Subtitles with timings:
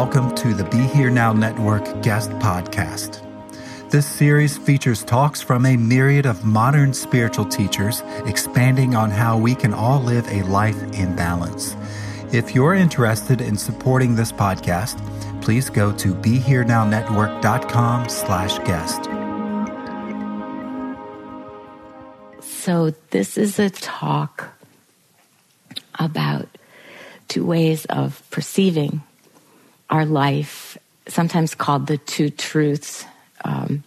[0.00, 3.20] Welcome to the Be Here Now Network guest podcast.
[3.90, 9.56] This series features talks from a myriad of modern spiritual teachers expanding on how we
[9.56, 11.74] can all live a life in balance.
[12.32, 15.02] If you're interested in supporting this podcast,
[15.42, 19.02] please go to BeHereNowNetwork.com slash guest.
[22.40, 24.46] So this is a talk
[25.98, 26.46] about
[27.26, 29.02] two ways of perceiving
[29.90, 33.04] our life, sometimes called the two truths.
[33.44, 33.84] Um,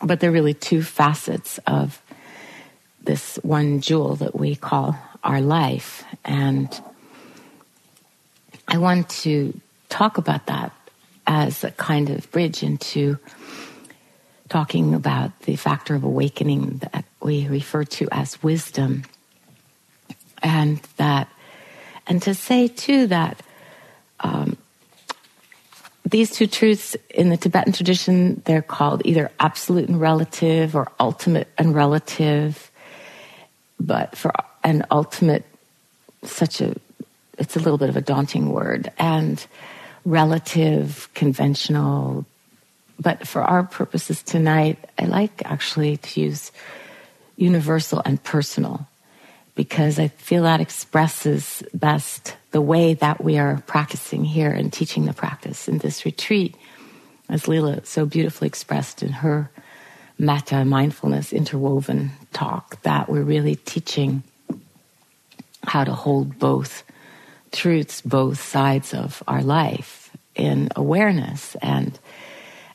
[0.00, 2.00] but they're really two facets of
[3.02, 6.04] this one jewel that we call our life.
[6.24, 6.68] And
[8.68, 10.72] I want to talk about that
[11.26, 13.18] as a kind of bridge into
[14.48, 19.02] talking about the factor of awakening that we refer to as wisdom.
[20.42, 21.28] And that,
[22.06, 23.40] and to say too that
[24.20, 24.56] um,
[26.04, 31.48] these two truths in the Tibetan tradition, they're called either absolute and relative or ultimate
[31.58, 32.70] and relative.
[33.80, 34.32] But for
[34.62, 35.44] an ultimate,
[36.22, 36.76] such a,
[37.38, 38.92] it's a little bit of a daunting word.
[38.98, 39.44] And
[40.04, 42.24] relative, conventional.
[43.00, 46.52] But for our purposes tonight, I like actually to use
[47.36, 48.86] universal and personal
[49.56, 55.06] because I feel that expresses best the way that we are practicing here and teaching
[55.06, 56.54] the practice in this retreat,
[57.28, 59.50] as Leela so beautifully expressed in her
[60.18, 64.22] metta mindfulness interwoven talk, that we're really teaching
[65.64, 66.84] how to hold both
[67.50, 71.56] truths, both sides of our life in awareness.
[71.62, 71.98] And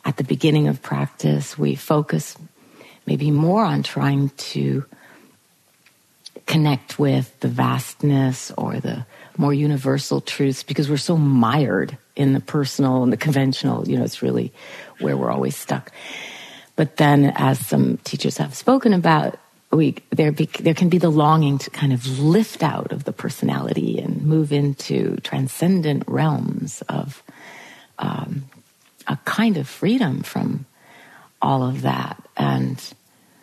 [0.04, 2.36] at the beginning of practice, we focus
[3.06, 4.84] maybe more on trying to
[6.46, 9.06] connect with the vastness or the
[9.38, 13.88] more universal truths because we're so mired in the personal and the conventional.
[13.88, 14.52] You know, it's really
[15.00, 15.92] where we're always stuck.
[16.76, 19.38] But then, as some teachers have spoken about,
[19.72, 23.14] we there be, there can be the longing to kind of lift out of the
[23.14, 27.24] personality and move into transcendent realms of
[28.00, 28.46] um,
[29.08, 30.66] a kind of freedom from
[31.42, 32.22] all of that.
[32.38, 32.82] And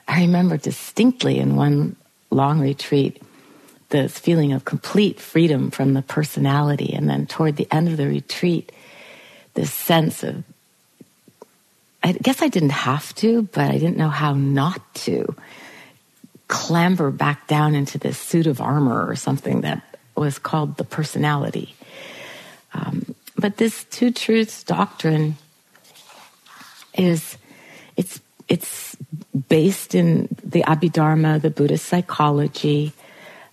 [0.06, 1.96] I remember distinctly in one
[2.30, 3.22] long retreat
[3.90, 6.92] this feeling of complete freedom from the personality.
[6.92, 8.70] And then toward the end of the retreat,
[9.54, 10.44] this sense of,
[12.02, 15.34] I guess I didn't have to, but I didn't know how not to
[16.48, 19.82] clamber back down into this suit of armor or something that
[20.14, 21.74] was called the personality.
[22.74, 25.36] Um, but this two truths doctrine
[26.94, 27.36] is
[27.96, 28.96] it's it's
[29.48, 32.92] based in the Abhidharma, the Buddhist psychology,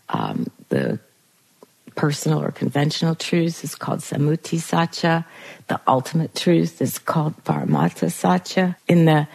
[0.09, 0.99] um, the
[1.95, 5.25] personal or conventional truths is called Sammuti Sacca.
[5.67, 8.75] The ultimate truth is called Paramartha Sacca.
[8.87, 9.27] In the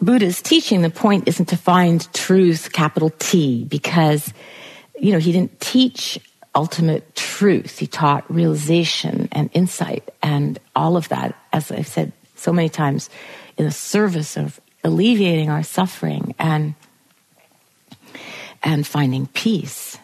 [0.00, 4.32] Buddha's teaching, the point isn't to find truth, capital T, because,
[4.98, 6.20] you know, he didn't teach
[6.54, 7.78] ultimate truth.
[7.78, 13.10] He taught realization and insight and all of that, as I've said so many times,
[13.58, 16.74] in the service of alleviating our suffering and
[18.62, 19.98] and finding peace,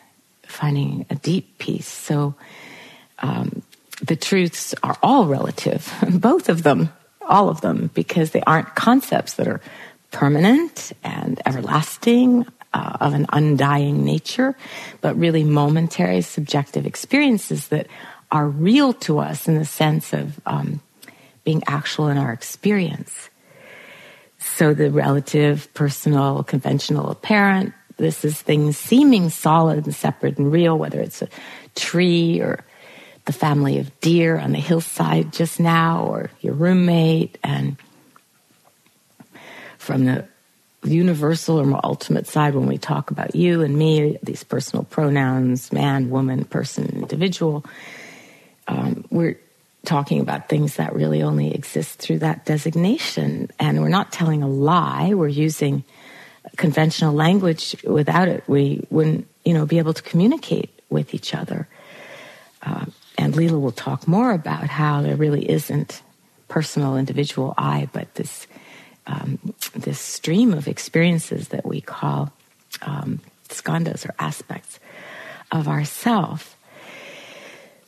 [0.47, 1.89] finding a deep peace.
[1.89, 2.35] So
[3.19, 3.63] um,
[4.03, 6.91] the truths are all relative, both of them,
[7.23, 9.61] all of them, because they aren't concepts that are
[10.13, 14.57] permanent and everlasting, uh, of an undying nature,
[15.01, 17.87] but really momentary, subjective experiences that
[18.33, 20.81] are real to us in the sense of um,
[21.45, 23.31] being actual in our experience.
[24.45, 30.77] So the relative, personal, conventional, apparent, this is things seeming solid and separate and real,
[30.77, 31.29] whether it's a
[31.75, 32.65] tree or
[33.25, 37.77] the family of deer on the hillside just now, or your roommate, and
[39.79, 40.27] from the
[40.83, 45.73] universal or more ultimate side, when we talk about you and me, these personal pronouns,
[45.73, 47.65] man, woman, person, individual,
[48.69, 49.39] um, we're
[49.85, 53.51] talking about things that really only exist through that designation.
[53.59, 55.85] And we're not telling a lie, we're using
[56.57, 57.77] conventional language.
[57.85, 61.69] Without it, we wouldn't, you know, be able to communicate with each other.
[62.63, 62.87] Uh,
[63.19, 66.03] and Leela will talk more about how there really isn't
[66.49, 68.47] personal, individual I, but this
[69.07, 69.39] um,
[69.75, 72.33] this stream of experiences that we call
[72.83, 74.81] um, skandhas or aspects
[75.53, 76.57] of ourself.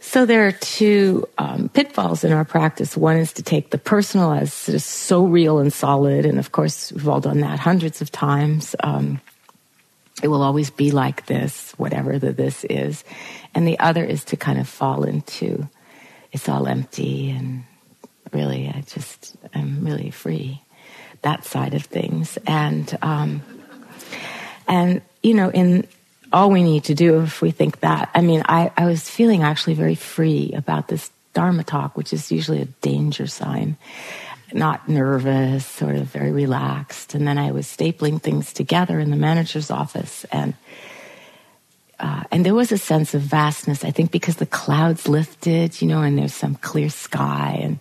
[0.06, 2.96] So there are two um, pitfalls in our practice.
[2.96, 7.08] One is to take the personal as so real and solid, and of course we've
[7.08, 8.76] all done that hundreds of times.
[8.84, 9.20] Um,
[10.22, 13.02] it will always be like this, whatever the this is.
[13.52, 15.68] And the other is to kind of fall into
[16.30, 17.64] it's all empty and
[18.32, 20.62] really I just I'm really free
[21.22, 22.38] that side of things.
[22.46, 23.42] And um,
[24.68, 25.84] and you know, in
[26.32, 28.10] all we need to do if we think that.
[28.14, 32.32] I mean, I, I was feeling actually very free about this Dharma talk, which is
[32.32, 33.76] usually a danger sign.
[34.52, 37.14] Not nervous, sort of very relaxed.
[37.14, 40.54] And then I was stapling things together in the manager's office and
[41.98, 45.88] uh, and there was a sense of vastness, I think, because the clouds lifted, you
[45.88, 47.78] know, and there's some clear sky, and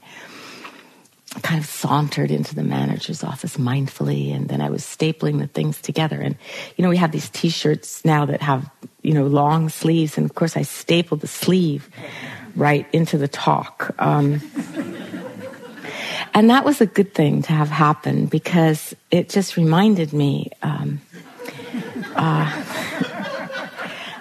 [1.41, 5.81] kind of sauntered into the manager's office mindfully and then I was stapling the things
[5.81, 6.19] together.
[6.19, 6.35] And
[6.75, 8.69] you know we have these t-shirts now that have
[9.01, 11.89] you know long sleeves and of course I stapled the sleeve
[12.55, 14.41] right into the talk um,
[16.33, 21.01] and that was a good thing to have happen because it just reminded me um,
[22.15, 22.45] uh,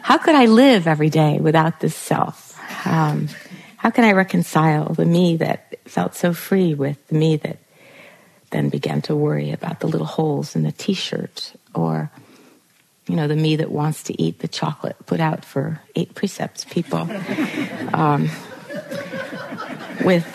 [0.03, 2.59] how could I live every day without this self?
[2.87, 3.29] Um,
[3.85, 7.59] how can I reconcile the me that felt so free with the me that
[8.49, 12.11] then began to worry about the little holes in the t-shirt or
[13.07, 16.65] you know the me that wants to eat the chocolate put out for eight precepts
[16.65, 17.07] people?
[17.93, 18.31] Um,
[20.03, 20.27] with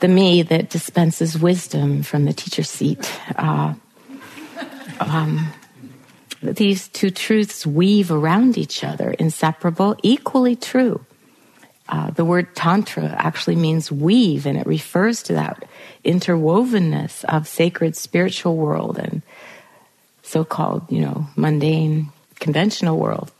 [0.00, 3.74] the me that dispenses wisdom from the teacher seat uh,
[5.00, 5.48] um,
[6.40, 11.04] these two truths weave around each other inseparable equally true
[11.88, 15.64] uh, the word tantra actually means weave, and it refers to that
[16.04, 19.22] interwovenness of sacred spiritual world and
[20.22, 22.10] so-called, you know, mundane,
[22.40, 23.30] conventional world.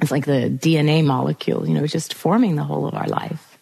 [0.00, 3.58] It's like the DNA molecule, you know, just forming the whole of our life.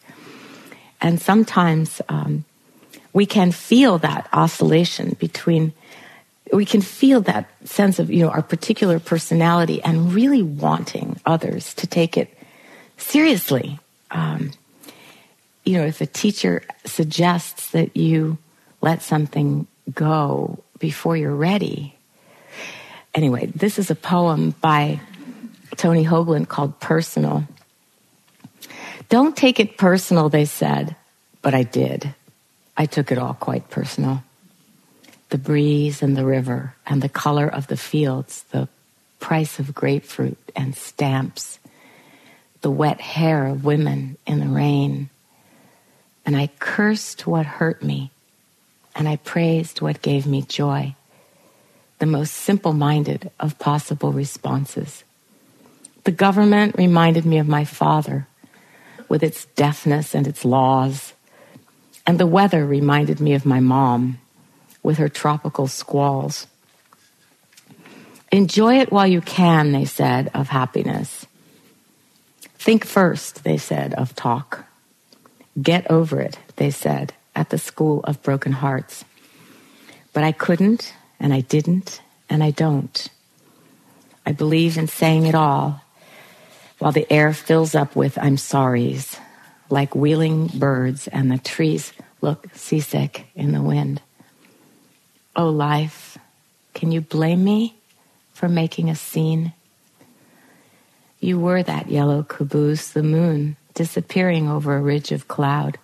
[1.01, 2.45] And sometimes um,
[3.13, 5.73] we can feel that oscillation between,
[6.53, 11.75] we can feel that sense of, you know, our particular personality and really wanting others
[11.75, 12.38] to take it
[12.99, 13.79] seriously.
[14.11, 14.53] Um,
[15.65, 18.39] you know, if a teacher suggests that you
[18.81, 21.95] let something go before you're ready.
[23.15, 25.01] Anyway, this is a poem by
[25.77, 27.45] Tony Hoagland called Personal.
[29.09, 30.95] Don't take it personal, they said,
[31.43, 32.15] but I did.
[32.77, 34.23] I took it all quite personal.
[35.31, 38.69] The breeze and the river and the color of the fields, the
[39.19, 41.58] price of grapefruit and stamps,
[42.61, 45.11] the wet hair of women in the rain.
[46.27, 48.11] And I cursed what hurt me,
[48.95, 50.95] and I praised what gave me joy,
[51.99, 55.05] the most simple minded of possible responses.
[56.05, 58.27] The government reminded me of my father
[59.09, 61.15] with its deafness and its laws,
[62.07, 64.19] and the weather reminded me of my mom
[64.83, 66.47] with her tropical squalls.
[68.31, 71.27] Enjoy it while you can, they said, of happiness
[72.69, 74.67] Think first, they said, of talk.
[75.59, 79.07] Get over it, they said, at the School of Broken Hearts.
[80.13, 83.09] But I couldn't, and I didn't, and I don't.
[84.27, 85.81] I believe in saying it all
[86.79, 89.19] while the air fills up with I'm sorries,
[89.71, 94.03] like wheeling birds and the trees look seasick in the wind.
[95.35, 96.19] Oh, life,
[96.75, 97.79] can you blame me
[98.35, 99.55] for making a scene?
[101.21, 105.79] You were that yellow caboose, the moon, disappearing over a ridge of cloud.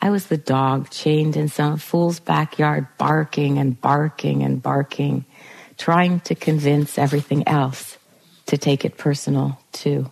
[0.00, 5.24] I was the dog chained in some fool's backyard, barking and barking and barking,
[5.78, 7.98] trying to convince everything else
[8.46, 10.10] to take it personal too.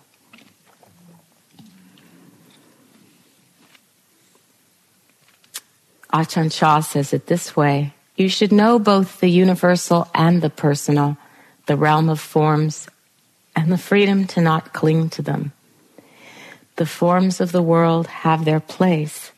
[6.13, 11.17] Ajahn Chah says it this way You should know both the universal and the personal,
[11.67, 12.89] the realm of forms,
[13.57, 15.53] and the freedom to not cling to them.
[16.77, 19.33] The forms of the world have their place,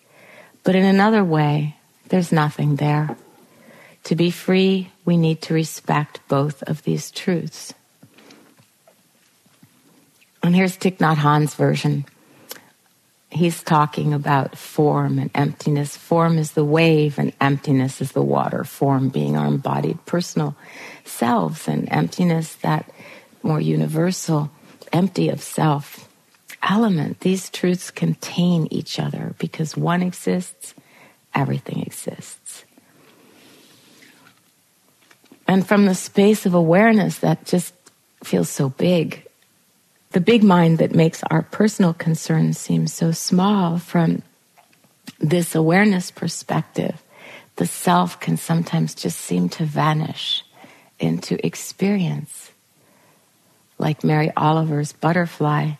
[0.64, 1.76] but in another way,
[2.08, 3.16] there's nothing there.
[4.04, 7.74] To be free, we need to respect both of these truths.
[10.42, 12.06] And here's Thich Nhat Hanh's version
[13.30, 15.96] he's talking about form and emptiness.
[15.96, 18.64] Form is the wave, and emptiness is the water.
[18.64, 20.56] Form being our embodied personal
[21.04, 22.90] selves, and emptiness, that
[23.46, 24.50] more universal,
[24.92, 26.08] empty of self
[26.62, 27.20] element.
[27.20, 30.74] These truths contain each other because one exists,
[31.34, 32.64] everything exists.
[35.48, 37.72] And from the space of awareness that just
[38.24, 39.24] feels so big,
[40.10, 44.22] the big mind that makes our personal concerns seem so small from
[45.20, 47.02] this awareness perspective,
[47.56, 50.44] the self can sometimes just seem to vanish
[50.98, 52.50] into experience.
[53.78, 55.72] Like Mary Oliver's butterfly.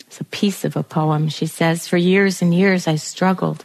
[0.00, 1.28] It's a piece of a poem.
[1.28, 3.64] She says, For years and years I struggled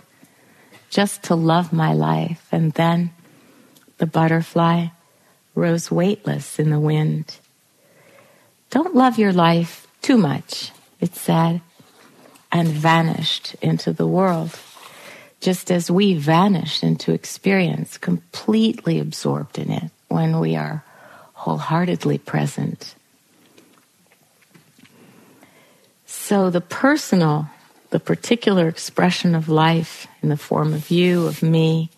[0.90, 3.12] just to love my life, and then
[3.98, 4.88] the butterfly
[5.56, 7.38] rose weightless in the wind.
[8.70, 11.62] Don't love your life too much, it said,
[12.52, 14.58] and vanished into the world,
[15.42, 20.84] just as we vanish into experience, completely absorbed in it when we are
[21.34, 22.96] wholeheartedly present.
[26.28, 27.50] So the personal,
[27.92, 31.90] the particular expression of life in the form of you, of me,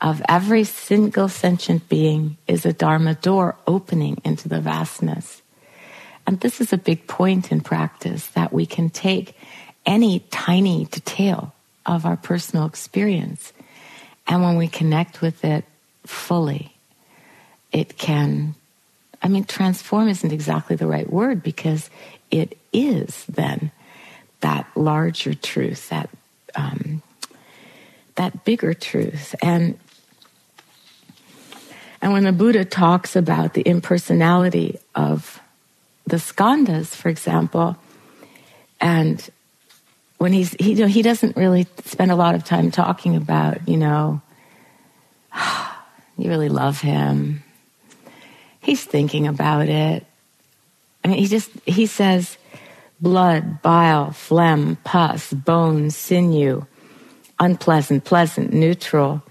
[0.00, 5.42] of every single sentient being is a Dharma door opening into the vastness.
[6.26, 9.38] And this is a big point in practice that we can take
[9.86, 11.54] any tiny detail
[11.86, 13.52] of our personal experience.
[14.26, 15.64] And when we connect with it
[16.04, 16.74] fully,
[17.70, 18.56] it can,
[19.22, 21.90] I mean, transform isn't exactly the right word because
[22.32, 23.70] it is then
[24.40, 26.10] that larger truth, that,
[26.54, 27.02] um,
[28.16, 29.34] that bigger truth.
[29.42, 29.78] And
[32.02, 35.40] and when the Buddha talks about the impersonality of
[36.06, 37.76] the skandhas, for example,
[38.80, 39.28] and
[40.18, 43.66] when he's he you know, he doesn't really spend a lot of time talking about
[43.68, 44.20] you know
[46.18, 47.42] you really love him.
[48.60, 50.06] He's thinking about it.
[51.04, 52.36] I mean, he just he says
[53.00, 56.66] blood, bile, phlegm, pus, bone, sinew,
[57.38, 59.22] unpleasant, pleasant, neutral.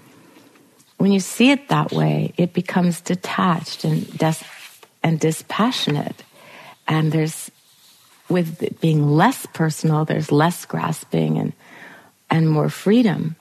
[0.97, 4.45] When you see it that way, it becomes detached and des-
[5.03, 6.23] and dispassionate.
[6.87, 7.51] And there's,
[8.29, 11.53] with it being less personal, there's less grasping and,
[12.29, 13.35] and more freedom.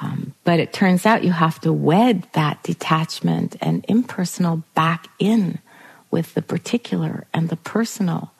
[0.00, 5.58] Um, but it turns out you have to wed that detachment and impersonal back in
[6.10, 8.32] with the particular and the personal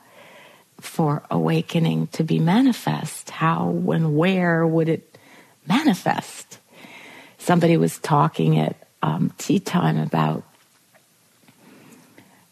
[0.80, 3.30] for awakening to be manifest.
[3.30, 5.18] How and where would it
[5.66, 6.58] manifest?
[7.38, 10.44] Somebody was talking at um, tea time about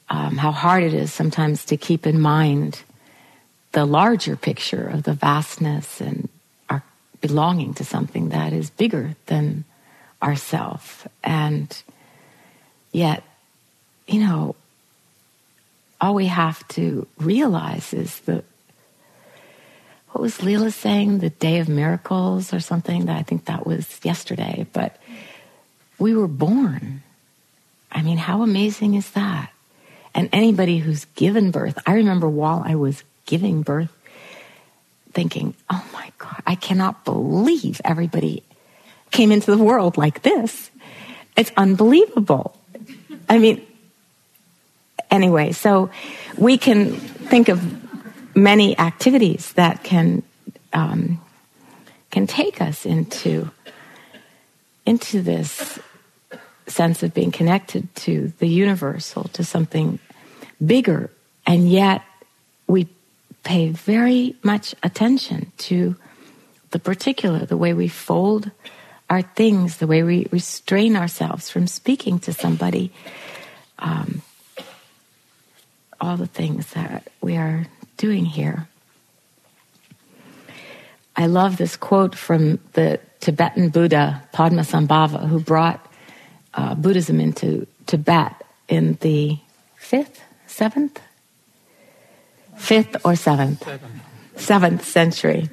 [0.08, 2.82] um, how hard it is sometimes to keep in mind
[3.72, 6.28] the larger picture of the vastness and
[6.70, 6.82] our
[7.20, 9.64] belonging to something that is bigger than
[10.22, 11.06] ourself.
[11.22, 11.82] And
[12.92, 13.22] yet,
[14.06, 14.56] you know,
[16.00, 18.44] all we have to realize is that
[20.16, 21.18] what was Leela saying?
[21.18, 23.10] The day of miracles or something?
[23.10, 24.66] I think that was yesterday.
[24.72, 24.96] But
[25.98, 27.02] we were born.
[27.92, 29.52] I mean, how amazing is that?
[30.14, 33.94] And anybody who's given birth, I remember while I was giving birth,
[35.12, 38.42] thinking, oh my God, I cannot believe everybody
[39.10, 40.70] came into the world like this.
[41.36, 42.58] It's unbelievable.
[43.28, 43.65] I mean,
[45.16, 45.90] anyway, so
[46.36, 46.92] we can
[47.32, 47.58] think of
[48.36, 50.22] many activities that can
[50.72, 51.20] um,
[52.10, 53.50] can take us into
[54.84, 55.78] into this
[56.68, 59.98] sense of being connected to the universal, to something
[60.64, 61.10] bigger,
[61.46, 62.02] and yet
[62.66, 62.88] we
[63.42, 65.96] pay very much attention to
[66.70, 68.50] the particular, the way we fold
[69.08, 72.92] our things, the way we restrain ourselves from speaking to somebody,
[73.78, 74.22] um,
[76.00, 78.68] all the things that we are doing here.
[81.16, 85.80] I love this quote from the Tibetan Buddha Padmasambhava, who brought
[86.54, 88.34] uh, Buddhism into Tibet
[88.68, 89.38] in the
[89.76, 91.00] fifth, seventh,
[92.56, 93.66] fifth or seventh,
[94.36, 95.48] seventh century.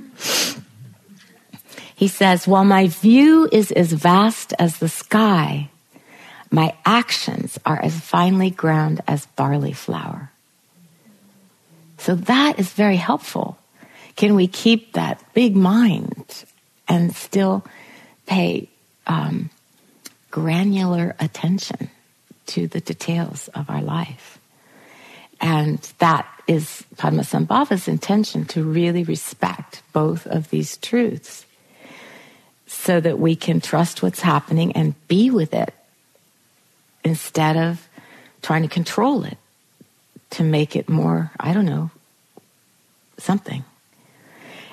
[1.96, 5.70] He says, While my view is as vast as the sky,
[6.52, 10.33] my actions are as finely ground as barley flour.
[12.04, 13.58] So that is very helpful.
[14.18, 16.44] Can we keep that big mind
[16.86, 17.64] and still
[18.26, 18.68] pay
[19.08, 19.50] um,
[20.30, 21.90] granular attention
[22.48, 24.38] to the details of our life?
[25.40, 31.46] And that is Padmasambhava's intention to really respect both of these truths
[32.68, 35.74] so that we can trust what's happening and be with it
[37.06, 37.88] instead of
[38.42, 39.38] trying to control it
[40.34, 41.92] to make it more, I don't know,
[43.18, 43.64] something.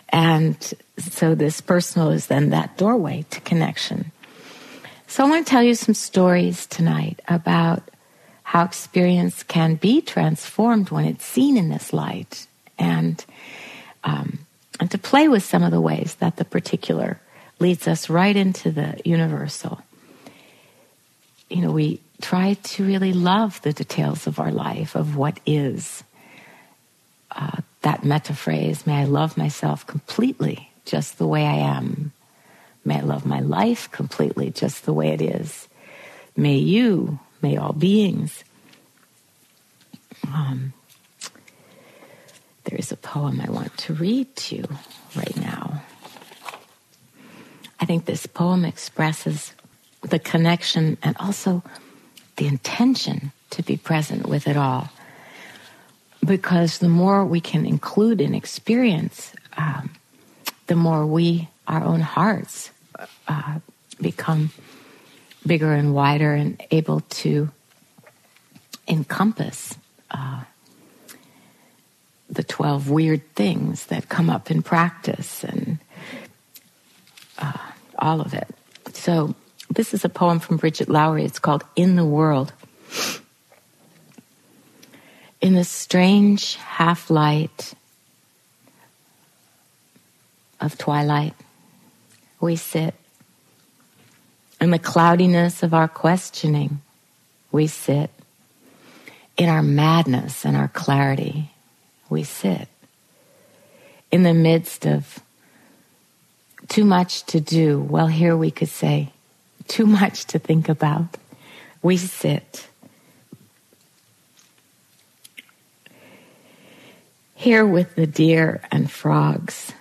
[0.08, 0.56] And
[0.98, 4.12] so this personal is then that doorway to connection.
[5.06, 7.82] So I want to tell you some stories tonight about
[8.42, 12.46] how experience can be transformed when it's seen in this light
[12.78, 13.24] and
[14.02, 14.40] um,
[14.80, 17.20] and to play with some of the ways that the particular
[17.58, 19.82] leads us right into the universal.
[21.50, 26.04] You know, we try to really love the details of our life, of what is.
[27.30, 32.12] Uh, that metta phrase, may I love myself completely, just the way I am.
[32.84, 35.68] May I love my life completely, just the way it is.
[36.36, 38.44] May you, may all beings.
[40.26, 40.72] Um,
[42.64, 44.68] there is a poem I want to read to you
[45.16, 45.82] right now.
[47.80, 49.54] I think this poem expresses
[50.02, 51.62] the connection and also
[52.40, 54.88] the intention to be present with it all.
[56.24, 59.90] Because the more we can include in experience, um,
[60.66, 62.70] the more we, our own hearts,
[63.28, 63.58] uh,
[64.00, 64.52] become
[65.46, 67.50] bigger and wider and able to
[68.88, 69.76] encompass
[70.10, 70.44] uh,
[72.30, 75.78] the 12 weird things that come up in practice and
[77.36, 78.48] uh, all of it.
[78.94, 79.34] So,
[79.70, 81.24] this is a poem from Bridget Lowry.
[81.24, 82.52] It's called In the World.
[85.40, 87.74] In the strange half light
[90.60, 91.34] of twilight,
[92.40, 92.94] we sit.
[94.60, 96.82] In the cloudiness of our questioning,
[97.50, 98.10] we sit.
[99.38, 101.50] In our madness and our clarity,
[102.10, 102.68] we sit.
[104.10, 105.20] In the midst of
[106.68, 107.80] too much to do.
[107.80, 109.12] Well, here we could say,
[109.70, 111.16] too much to think about.
[111.80, 112.68] We sit.
[117.36, 119.72] Here with the deer and frogs,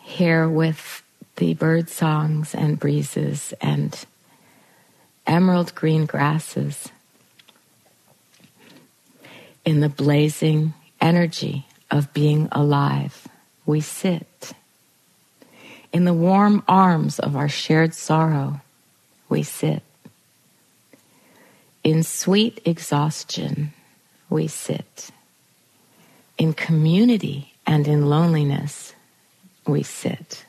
[0.00, 1.02] here with
[1.36, 4.04] the bird songs and breezes and
[5.26, 6.88] emerald green grasses,
[9.64, 13.28] in the blazing energy of being alive,
[13.66, 14.54] we sit.
[15.92, 18.62] In the warm arms of our shared sorrow,
[19.32, 19.82] we sit.
[21.82, 23.72] In sweet exhaustion,
[24.28, 25.10] we sit.
[26.36, 28.92] In community and in loneliness,
[29.66, 30.44] we sit.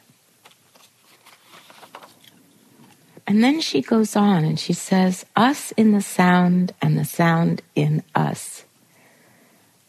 [3.25, 7.61] And then she goes on and she says, Us in the sound and the sound
[7.75, 8.65] in us.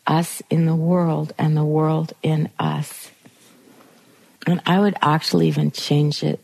[0.06, 3.10] Us in the world and the world in us.
[4.46, 6.38] And I would actually even change it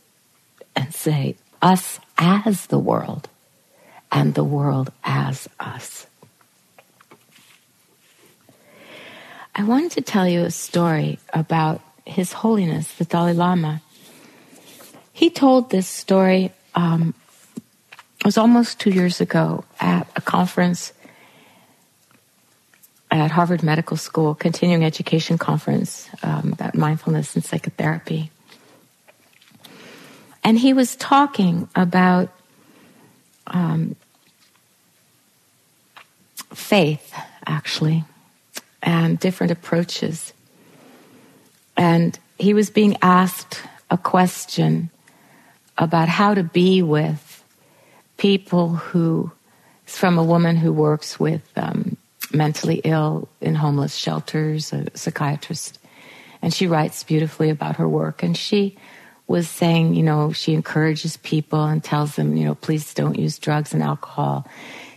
[0.75, 3.29] and say, us as the world
[4.11, 6.07] and the world as us.
[9.55, 13.83] I wanted to tell you a story about His Holiness, the Dalai Lama.
[15.13, 17.15] He told this story, um,
[18.21, 20.93] it was almost two years ago at a conference
[23.11, 28.31] at Harvard Medical School, continuing education conference um, about mindfulness and psychotherapy.
[30.43, 32.31] And he was talking about
[33.47, 33.97] um,
[36.55, 37.13] faith
[37.47, 38.05] actually,
[38.83, 40.33] and different approaches.
[41.77, 44.91] And he was being asked a question
[45.77, 47.43] about how to be with
[48.17, 49.33] people who,
[49.87, 51.97] from a woman who works with um,
[52.33, 55.79] mentally ill in homeless shelters, a psychiatrist.
[56.43, 58.23] And she writes beautifully about her work.
[58.23, 58.77] And she
[59.31, 63.39] was saying, you know, she encourages people and tells them, you know, please don't use
[63.39, 64.45] drugs and alcohol.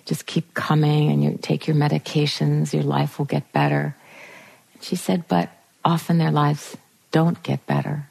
[0.06, 3.96] Just keep coming and you take your medications, your life will get better.
[4.82, 5.52] She said, but
[5.86, 6.76] often their lives
[7.12, 8.10] don't get better.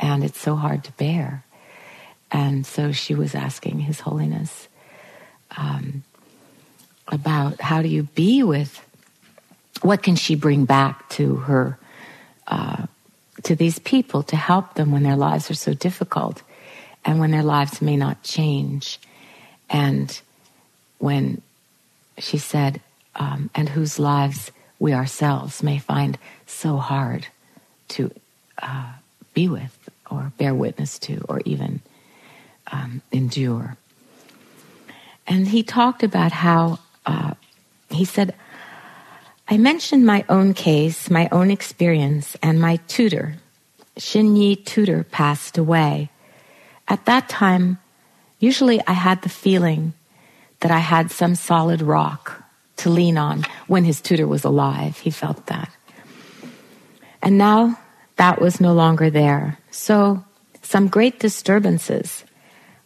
[0.00, 1.44] And it's so hard to bear.
[2.32, 4.66] And so she was asking His Holiness
[5.56, 6.02] um,
[7.06, 8.84] about how do you be with,
[9.82, 11.78] what can she bring back to her,
[12.48, 12.88] uh,
[13.44, 16.42] to these people to help them when their lives are so difficult
[17.04, 19.00] and when their lives may not change.
[19.68, 20.20] And
[20.98, 21.42] when
[22.18, 22.80] she said,
[23.16, 27.26] um, and whose lives we ourselves may find so hard
[27.88, 28.10] to
[28.60, 28.92] uh,
[29.34, 31.80] be with or bear witness to or even
[32.70, 33.76] um, endure.
[35.26, 37.34] And he talked about how uh,
[37.90, 38.34] he said,
[39.52, 43.34] I mentioned my own case, my own experience, and my tutor,
[43.98, 46.08] Shinyi tutor, passed away.
[46.88, 47.76] At that time,
[48.38, 49.92] usually I had the feeling
[50.60, 52.42] that I had some solid rock
[52.76, 54.96] to lean on when his tutor was alive.
[54.96, 55.68] He felt that.
[57.20, 57.78] And now
[58.16, 59.58] that was no longer there.
[59.70, 60.24] So
[60.62, 62.24] some great disturbances.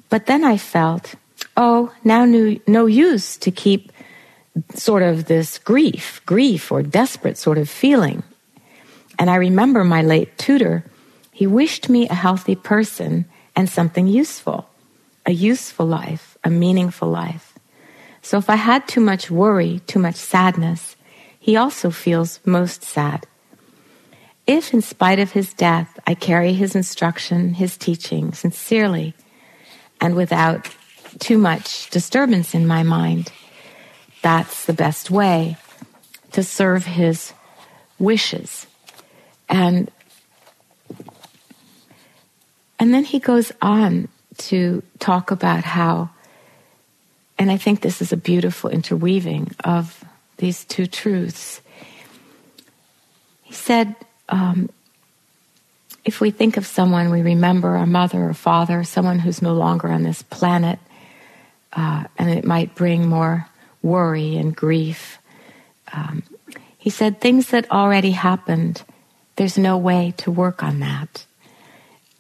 [0.09, 1.15] But then I felt,
[1.57, 3.93] oh, now no, no use to keep
[4.75, 8.23] sort of this grief, grief or desperate sort of feeling.
[9.19, 10.85] And I remember my late tutor,
[11.33, 14.69] he wished me a healthy person and something useful,
[15.25, 17.55] a useful life, a meaningful life.
[18.23, 20.97] So if I had too much worry, too much sadness,
[21.39, 23.27] he also feels most sad.
[24.47, 29.15] If, in spite of his death, I carry his instruction, his teaching sincerely
[30.01, 30.69] and without
[31.19, 33.33] too much disturbance in my mind,
[34.27, 35.57] that's the best way
[36.33, 37.33] to serve his
[37.97, 38.67] wishes.
[39.49, 39.89] And
[42.77, 44.09] and then he goes on
[44.39, 46.11] to talk about how,
[47.39, 50.05] and I think this is a beautiful interweaving of
[50.39, 51.61] these two truths.
[53.45, 53.95] He said,
[54.29, 54.71] um,
[56.05, 59.87] if we think of someone, we remember our mother or father, someone who's no longer
[59.87, 60.81] on this planet,
[61.73, 63.49] uh, and it might bring more
[63.87, 65.19] worry and grief.
[65.93, 66.23] Um,
[66.77, 68.83] he said, things that already happened,
[69.37, 71.25] there's no way to work on that.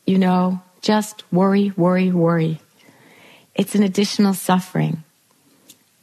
[0.07, 2.61] You know, just worry, worry, worry.
[3.55, 5.03] It's an additional suffering.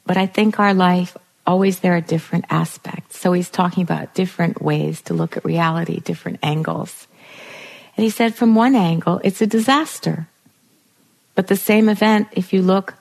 [0.05, 1.15] But I think our life,
[1.47, 3.19] always there are different aspects.
[3.19, 7.07] So he's talking about different ways to look at reality, different angles.
[7.95, 10.27] And he said, from one angle, it's a disaster.
[11.35, 12.95] But the same event, if you look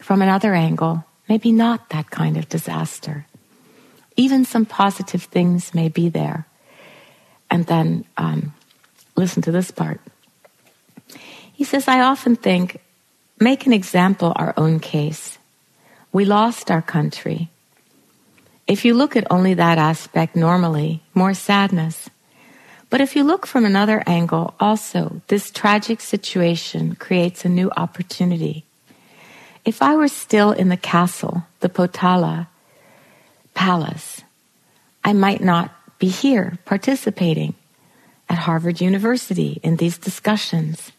[0.00, 3.26] from another angle, maybe not that kind of disaster.
[4.16, 6.46] Even some positive things may be there.
[7.50, 8.54] And then um,
[9.16, 10.00] listen to this part.
[11.52, 12.80] He says, I often think,
[13.40, 15.38] make an example our own case.
[16.12, 17.48] We lost our country.
[18.66, 22.10] If you look at only that aspect normally, more sadness.
[22.90, 28.65] But if you look from another angle, also, this tragic situation creates a new opportunity.
[29.66, 32.46] If I were still in the castle, the Potala
[33.52, 34.22] Palace,
[35.04, 37.54] I might not be here participating
[38.28, 40.92] at Harvard University in these discussions.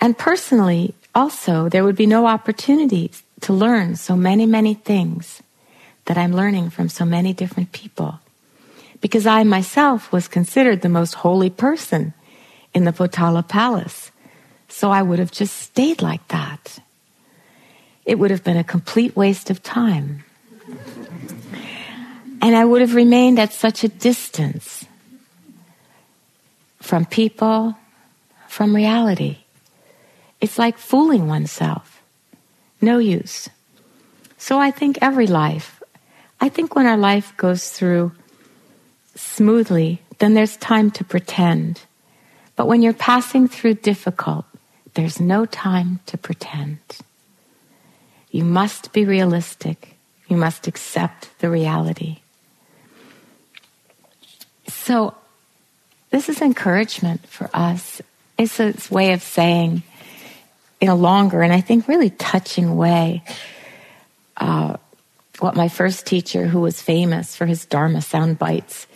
[0.00, 3.10] And personally, also, there would be no opportunity
[3.42, 5.42] to learn so many, many things
[6.06, 8.20] that I'm learning from so many different people.
[9.02, 12.14] Because I myself was considered the most holy person
[12.72, 14.10] in the Potala Palace.
[14.68, 16.80] So I would have just stayed like that
[18.04, 20.24] it would have been a complete waste of time.
[22.42, 24.84] And I would have remained at such a distance
[26.80, 27.76] from people,
[28.48, 29.38] from reality.
[30.40, 32.02] It's like fooling oneself.
[32.82, 33.48] No use.
[34.36, 35.82] So I think every life,
[36.38, 38.12] I think when our life goes through
[39.14, 41.80] smoothly, then there's time to pretend.
[42.56, 44.44] But when you're passing through difficult,
[44.92, 46.78] there's no time to pretend.
[48.34, 49.94] You must be realistic.
[50.26, 52.18] You must accept the reality.
[54.66, 55.14] So,
[56.10, 58.02] this is encouragement for us.
[58.36, 59.84] It's a way of saying,
[60.80, 63.22] in a longer and I think really touching way,
[64.36, 64.78] uh,
[65.38, 68.88] what my first teacher, who was famous for his Dharma sound bites,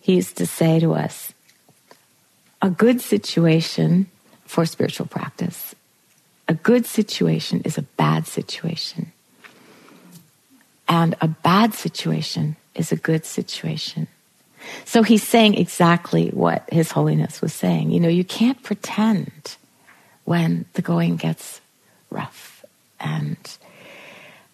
[0.00, 1.32] he used to say to us
[2.60, 4.10] a good situation
[4.46, 5.76] for spiritual practice,
[6.48, 9.12] a good situation is a bad situation.
[10.88, 14.08] And a bad situation is a good situation.
[14.84, 17.90] So he's saying exactly what His Holiness was saying.
[17.90, 19.56] You know, you can't pretend
[20.24, 21.60] when the going gets
[22.10, 22.64] rough.
[23.00, 23.36] And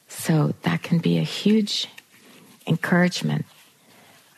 [0.09, 1.89] so that can be a huge
[2.67, 3.47] encouragement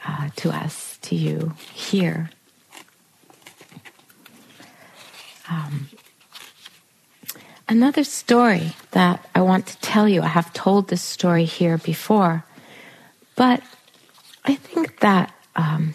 [0.06, 2.30] uh, to us, to you here.
[5.50, 5.88] Um,
[7.72, 12.44] another story that I want to tell you, I have told this story here before,
[13.34, 13.62] but
[14.44, 15.94] I think that um,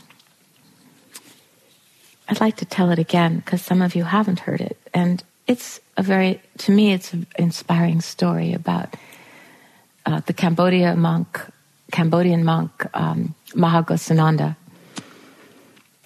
[2.27, 4.75] I'd like to tell it again because some of you haven't heard it.
[4.91, 8.95] And it's a very, to me, it's an inspiring story about
[10.07, 11.39] uh, the Cambodia monk,
[11.91, 14.55] Cambodian monk um, Maha Ghosananda.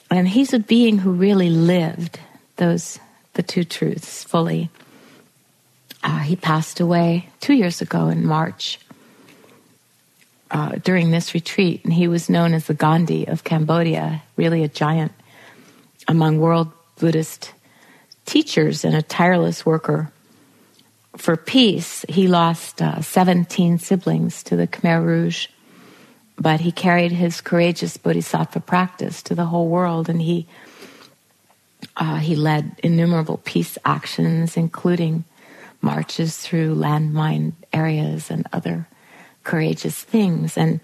[0.10, 2.20] And he's a being who really lived
[2.58, 3.00] those,
[3.36, 4.70] the two truths fully.
[6.04, 8.80] Uh, he passed away two years ago in March
[10.50, 14.68] uh, during this retreat, and he was known as the Gandhi of Cambodia, really a
[14.68, 15.12] giant
[16.08, 17.54] among world Buddhist
[18.26, 20.12] teachers and a tireless worker
[21.18, 22.06] for peace.
[22.10, 25.48] He lost uh, 17 siblings to the Khmer Rouge,
[26.38, 30.48] but he carried his courageous bodhisattva practice to the whole world, and he
[31.98, 35.24] uh, he led innumerable peace actions, including
[35.82, 38.88] marches through landmine areas and other
[39.44, 40.58] courageous things.
[40.58, 40.80] And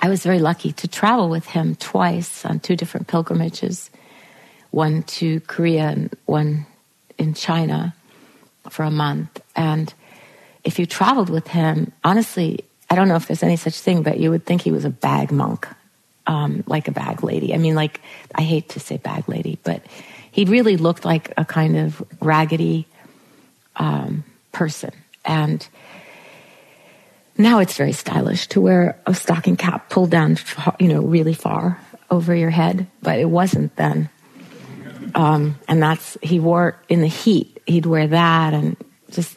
[0.00, 3.90] I was very lucky to travel with him twice on two different pilgrimages
[4.72, 6.66] one to Korea and one
[7.18, 7.94] in China
[8.70, 9.38] for a month.
[9.54, 9.92] And
[10.64, 14.18] if you traveled with him, honestly, I don't know if there's any such thing, but
[14.18, 15.68] you would think he was a bag monk,
[16.26, 17.54] um, like a bag lady.
[17.54, 18.00] I mean, like,
[18.34, 19.82] I hate to say bag lady, but
[20.30, 22.86] he really looked like a kind of raggedy
[23.76, 24.92] um, person.
[25.24, 25.66] And
[27.38, 30.36] now it's very stylish to wear a stocking cap pulled down,
[30.78, 31.80] you know, really far
[32.10, 34.10] over your head, but it wasn't then.
[35.14, 37.60] Um, and that's he wore in the heat.
[37.66, 38.76] He'd wear that and
[39.10, 39.36] just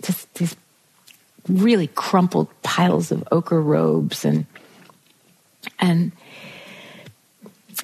[0.00, 0.56] just these
[1.48, 4.46] really crumpled piles of ochre robes and
[5.78, 6.12] and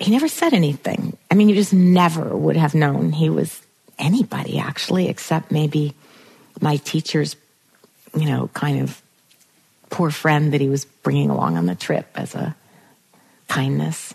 [0.00, 1.16] he never said anything.
[1.30, 3.60] I mean, you just never would have known he was
[3.98, 5.94] anybody actually, except maybe
[6.60, 7.36] my teacher's,
[8.14, 9.00] you know, kind of
[9.90, 12.54] poor friend that he was bringing along on the trip as a
[13.48, 14.14] kindness.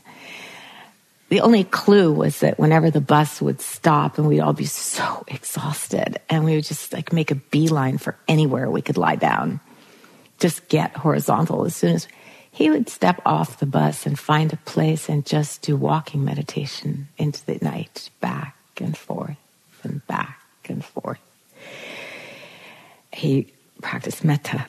[1.30, 5.24] The only clue was that whenever the bus would stop and we'd all be so
[5.28, 9.60] exhausted and we would just like make a beeline for anywhere we could lie down,
[10.40, 12.08] just get horizontal as soon as
[12.52, 17.08] he would step off the bus and find a place and just do walking meditation
[17.18, 19.38] into the night, back and forth
[19.84, 21.20] and back and forth.
[23.12, 24.68] He practiced metta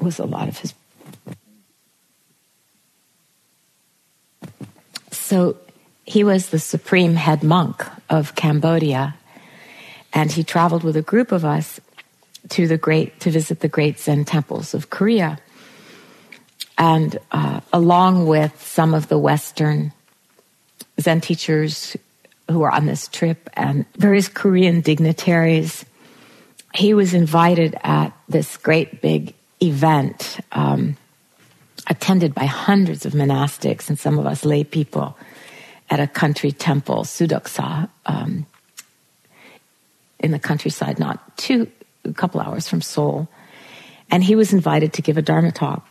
[0.00, 0.74] was a lot of his.
[5.10, 5.56] So
[6.04, 9.14] he was the supreme head monk of Cambodia,
[10.12, 11.80] and he traveled with a group of us
[12.50, 15.38] to the great to visit the great Zen temples of Korea,
[16.78, 19.92] and uh, along with some of the Western
[20.98, 21.96] Zen teachers
[22.50, 25.84] who were on this trip and various Korean dignitaries,
[26.74, 30.96] he was invited at this great big event um,
[31.88, 35.16] attended by hundreds of monastics and some of us lay people
[35.90, 38.46] at a country temple, Sudeoksa, um,
[40.20, 41.66] in the countryside, not too,
[42.04, 43.28] a couple hours from Seoul.
[44.10, 45.86] And he was invited to give a Dharma talk.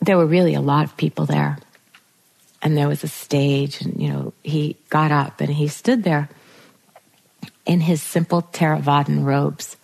[0.00, 1.58] There were really a lot of people there.
[2.62, 6.28] And there was a stage, and, you know, he got up and he stood there
[7.64, 9.76] in his simple Theravadan robes.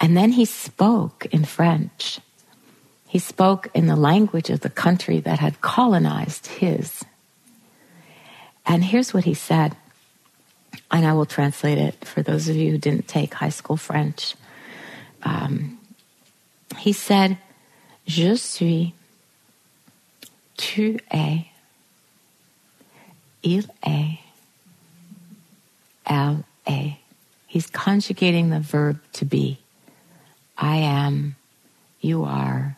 [0.00, 2.20] And then he spoke in French.
[3.08, 7.04] He spoke in the language of the country that had colonized his.
[8.66, 9.76] And here's what he said,
[10.90, 14.34] and I will translate it for those of you who didn't take high school French.
[15.22, 15.78] Um,
[16.78, 17.38] he said,
[18.06, 18.92] Je suis,
[20.56, 21.46] tu es,
[23.42, 24.18] il est,
[26.06, 26.98] L A.
[27.46, 29.58] He's conjugating the verb to be.
[30.56, 31.36] I am,
[32.00, 32.76] you are,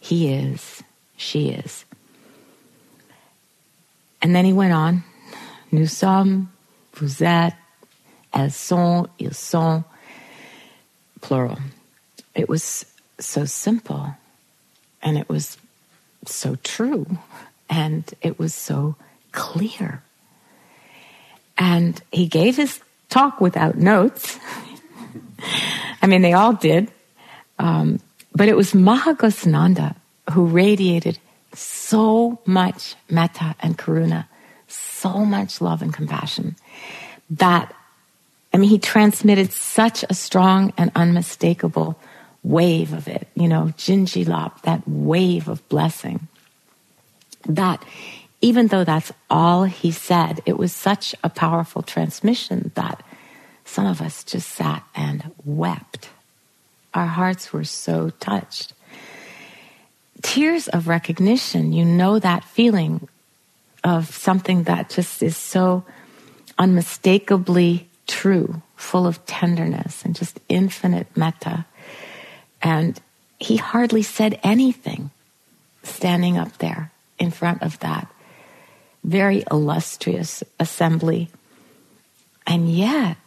[0.00, 0.82] he is,
[1.16, 1.84] she is.
[4.22, 5.04] And then he went on,
[5.70, 6.48] nous sommes,
[6.94, 7.54] vous êtes,
[8.32, 9.84] elles sont, ils sont.
[11.24, 11.58] plural.
[12.34, 12.84] It was
[13.18, 14.14] so simple
[15.02, 15.56] and it was
[16.32, 17.18] so true
[17.68, 18.96] and it was so
[19.32, 20.02] clear.
[21.56, 24.38] And he gave his talk without notes.
[26.02, 26.90] I mean, they all did.
[27.58, 28.00] Um,
[28.34, 29.96] but it was Maha Ghosananda
[30.32, 31.18] who radiated
[31.52, 34.26] so much metta and karuna,
[34.66, 36.56] so much love and compassion
[37.30, 37.74] that,
[38.52, 41.98] I mean, he transmitted such a strong and unmistakable
[42.44, 46.28] wave of it, you know, Jinji Lap, that wave of blessing.
[47.48, 47.82] That
[48.40, 53.02] even though that's all he said, it was such a powerful transmission that
[53.64, 56.10] some of us just sat and wept.
[56.92, 58.74] Our hearts were so touched.
[60.22, 63.08] Tears of recognition, you know that feeling
[63.82, 65.84] of something that just is so
[66.58, 71.64] unmistakably true, full of tenderness and just infinite metta.
[72.64, 72.98] And
[73.38, 75.10] he hardly said anything
[75.82, 78.08] standing up there in front of that
[79.04, 81.28] very illustrious assembly.
[82.46, 83.18] And yet,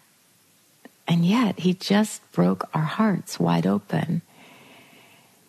[1.07, 4.23] and yet, he just broke our hearts wide open.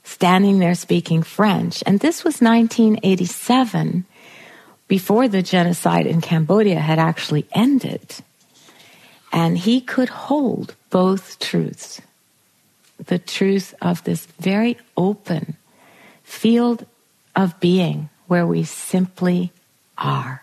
[0.05, 1.83] Standing there speaking French.
[1.87, 4.05] And this was 1987,
[4.87, 8.16] before the genocide in Cambodia had actually ended.
[9.33, 12.01] And he could hold both truths
[13.09, 15.57] the truth of this very open
[16.23, 16.87] field
[17.35, 19.53] of being where we simply
[19.97, 20.42] are.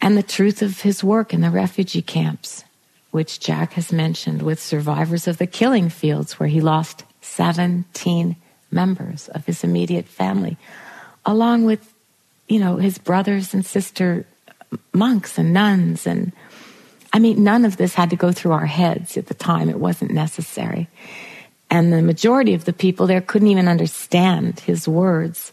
[0.00, 2.64] And the truth of his work in the refugee camps,
[3.10, 8.36] which Jack has mentioned with survivors of the killing fields, where he lost 17
[8.70, 10.56] members of his immediate family,
[11.26, 11.92] along with,
[12.48, 14.24] you know, his brothers and sister
[14.92, 16.32] monks and nuns and
[17.12, 19.68] I mean, none of this had to go through our heads at the time.
[19.68, 20.88] It wasn't necessary.
[21.70, 25.52] And the majority of the people there couldn't even understand his words,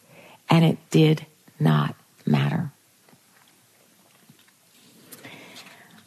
[0.49, 1.25] and it did
[1.59, 2.71] not matter.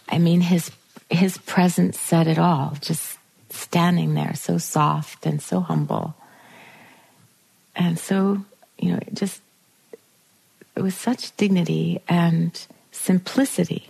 [0.08, 0.70] I mean, his,
[1.10, 3.18] his presence said it all, just
[3.50, 6.14] standing there, so soft and so humble.
[7.76, 8.44] And so,
[8.78, 9.40] you know, it just,
[10.74, 12.58] it was such dignity and
[12.92, 13.88] simplicity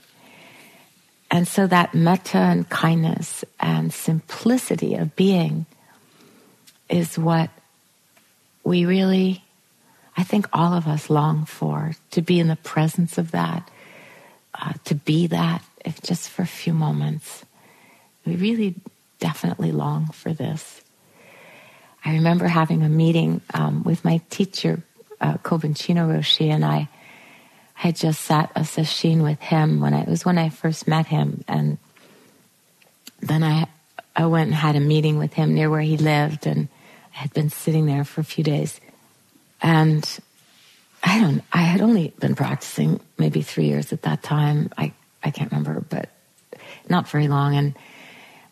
[1.30, 5.66] and so that metta and kindness and simplicity of being
[6.88, 7.50] is what
[8.64, 9.44] we really,
[10.16, 13.70] I think all of us long for, to be in the presence of that,
[14.54, 17.44] uh, to be that, if just for a few moments.
[18.24, 18.74] We really
[19.20, 20.82] definitely long for this.
[22.04, 24.82] I remember having a meeting um, with my teacher,
[25.20, 26.88] uh, Kobun Chino Roshi, and I
[27.78, 31.06] had just sat a sesshin with him when I, it was when I first met
[31.06, 31.44] him.
[31.46, 31.78] And
[33.20, 33.68] then I,
[34.16, 36.66] I went and had a meeting with him near where he lived and
[37.14, 38.80] I had been sitting there for a few days.
[39.62, 40.04] And
[41.04, 44.70] I don't, I had only been practicing maybe three years at that time.
[44.76, 46.08] I, I can't remember, but
[46.88, 47.54] not very long.
[47.54, 47.76] And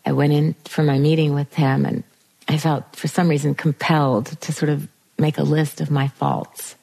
[0.05, 2.05] I went in for my meeting with him and
[2.47, 4.87] I felt for some reason compelled to sort of
[5.19, 6.77] make a list of my faults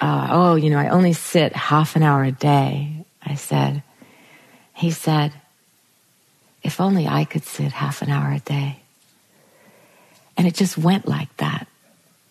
[0.00, 3.04] uh, oh, you know, I only sit half an hour a day.
[3.22, 3.82] I said,
[4.74, 5.32] he said,
[6.62, 8.80] if only I could sit half an hour a day.
[10.36, 11.66] And it just went like that.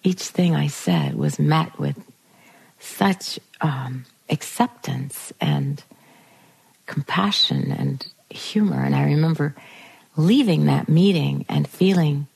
[0.03, 1.97] Each thing I said was met with
[2.79, 5.83] such um, acceptance and
[6.85, 8.83] compassion and humor.
[8.83, 9.55] And I remember
[10.15, 12.27] leaving that meeting and feeling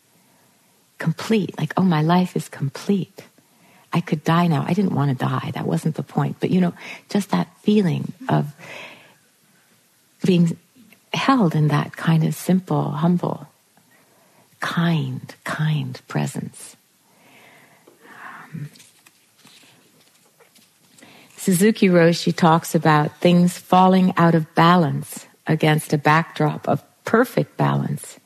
[0.98, 3.24] complete, like, oh, my life is complete.
[3.92, 4.66] I could die now.
[4.68, 5.52] I didn't want to die.
[5.54, 6.38] That wasn't the point.
[6.40, 6.74] But you know,
[7.10, 8.54] just that feeling of
[10.24, 10.58] being
[11.14, 13.48] held in that kind of simple, humble,
[14.60, 16.76] kind, kind presence.
[18.54, 18.70] Um,
[21.36, 28.19] Suzuki Roshi talks about things falling out of balance against a backdrop of perfect balance.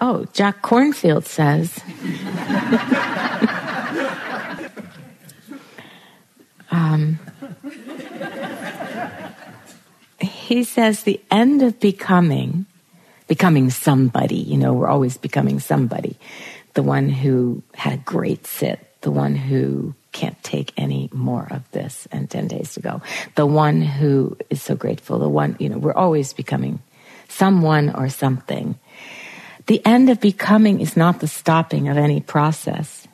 [0.00, 1.80] Oh, Jack Kornfield says.
[6.70, 7.18] um,
[10.20, 12.66] he says the end of becoming,
[13.26, 16.18] becoming somebody, you know, we're always becoming somebody.
[16.74, 21.70] The one who had a great sit, the one who can't take any more of
[21.72, 23.00] this and 10 days to go,
[23.34, 26.80] the one who is so grateful, the one, you know, we're always becoming
[27.28, 28.78] someone or something.
[29.66, 33.06] The end of becoming is not the stopping of any process,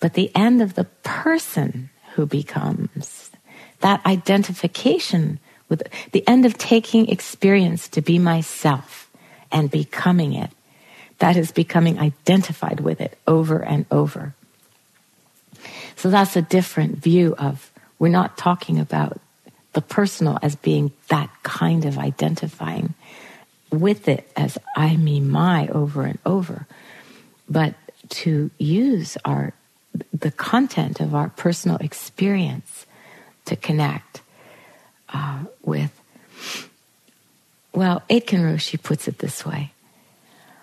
[0.00, 3.30] but the end of the person who becomes.
[3.80, 5.82] That identification with
[6.12, 9.10] the end of taking experience to be myself
[9.50, 10.50] and becoming it.
[11.18, 14.34] That is becoming identified with it over and over.
[15.96, 19.20] So that's a different view of, we're not talking about
[19.72, 22.94] the personal as being that kind of identifying
[23.70, 26.66] with it as I, me, my over and over,
[27.48, 27.74] but
[28.08, 29.52] to use our
[30.12, 32.86] the content of our personal experience
[33.44, 34.20] to connect
[35.08, 35.90] uh, with.
[37.72, 39.72] Well, Aitken Roshi puts it this way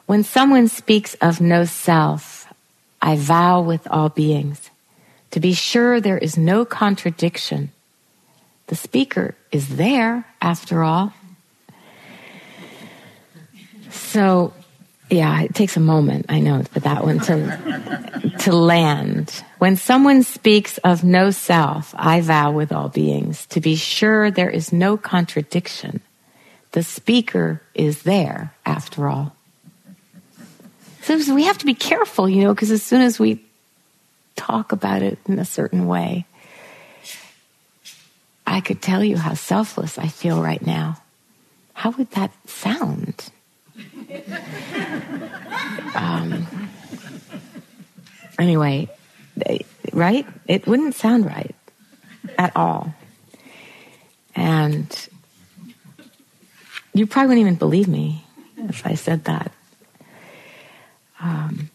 [0.06, 2.54] When someone speaks of no self,
[3.02, 4.70] I vow with all beings
[5.32, 7.72] to be sure there is no contradiction.
[8.68, 11.14] The speaker is there, after all.
[13.96, 14.54] So,
[15.10, 19.44] yeah, it takes a moment, I know, for that one to, to land.
[19.60, 24.50] When someone speaks of no self, I vow with all beings to be sure there
[24.50, 26.02] is no contradiction.
[26.72, 29.36] The speaker is there, after all.
[31.04, 33.40] So we have to be careful, you know, because as soon as we
[34.36, 36.26] talk about it in a certain way,
[38.46, 40.98] I could tell you how selfless I feel right now.
[41.74, 43.30] How would that sound?
[45.96, 46.48] Um,
[48.40, 48.90] anyway,
[49.92, 50.26] right?
[50.48, 51.56] It wouldn't sound right
[52.38, 52.94] at all.
[54.36, 55.10] And
[56.94, 58.26] you probably wouldn't even believe me
[58.58, 59.52] if I said that.
[61.20, 61.70] Um,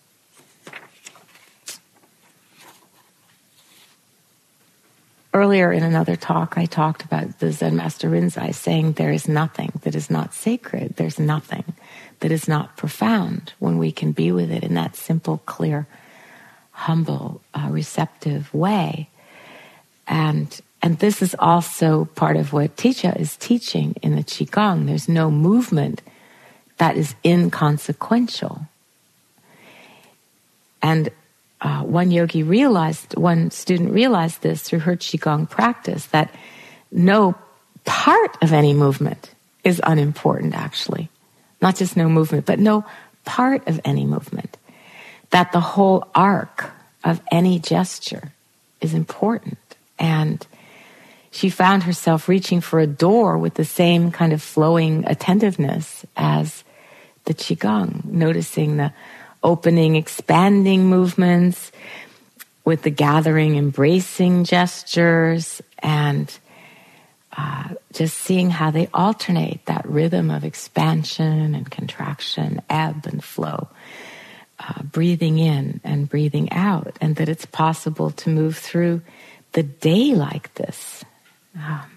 [5.33, 9.73] earlier in another talk, I talked about the Zen Master Rinzai saying there is nothing
[9.83, 10.97] that is not sacred.
[10.97, 11.65] There's nothing
[12.21, 15.87] that is not profound when we can be with it in that simple, clear,
[16.73, 19.09] humble, uh, receptive way.
[20.07, 24.87] And and this is also part of what Teja is teaching in the Qigong.
[24.87, 26.01] There's no movement
[26.79, 28.63] that is inconsequential.
[30.81, 31.11] And
[31.61, 36.35] uh, one yogi realized, one student realized this through her Qigong practice that
[36.91, 37.35] no
[37.85, 41.11] part of any movement is unimportant, actually.
[41.61, 42.85] Not just no movement, but no
[43.25, 44.57] part of any movement.
[45.31, 46.71] That the whole arc
[47.05, 48.33] of any gesture
[48.81, 49.59] is important.
[49.99, 50.47] And
[51.31, 56.65] she found herself reaching for a door with the same kind of flowing attentiveness as
[57.27, 58.93] the Qigong, noticing the
[59.43, 61.71] opening, expanding movements
[62.65, 66.37] with the gathering, embracing gestures, and
[67.41, 73.69] uh, just seeing how they alternate that rhythm of expansion and contraction, ebb and flow,
[74.59, 79.01] uh, breathing in and breathing out, and that it's possible to move through
[79.53, 81.03] the day like this,
[81.57, 81.91] um,